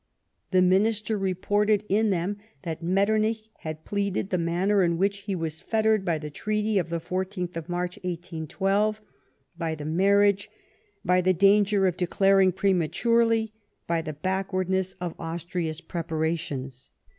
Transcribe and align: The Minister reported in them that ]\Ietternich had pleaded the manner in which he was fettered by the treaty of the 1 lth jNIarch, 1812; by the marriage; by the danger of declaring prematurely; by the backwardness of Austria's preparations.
The 0.49 0.63
Minister 0.63 1.15
reported 1.15 1.83
in 1.87 2.09
them 2.09 2.37
that 2.63 2.81
]\Ietternich 2.83 3.49
had 3.59 3.85
pleaded 3.85 4.31
the 4.31 4.39
manner 4.39 4.83
in 4.83 4.97
which 4.97 5.19
he 5.19 5.35
was 5.35 5.59
fettered 5.59 6.03
by 6.03 6.17
the 6.17 6.31
treaty 6.31 6.79
of 6.79 6.89
the 6.89 6.97
1 6.97 7.23
lth 7.25 7.49
jNIarch, 7.51 8.03
1812; 8.03 8.99
by 9.59 9.75
the 9.75 9.85
marriage; 9.85 10.49
by 11.05 11.21
the 11.21 11.35
danger 11.35 11.85
of 11.85 11.97
declaring 11.97 12.51
prematurely; 12.51 13.53
by 13.85 14.01
the 14.01 14.13
backwardness 14.13 14.93
of 14.93 15.13
Austria's 15.19 15.81
preparations. 15.81 16.89